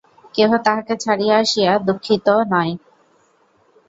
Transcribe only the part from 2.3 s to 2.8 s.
নয়।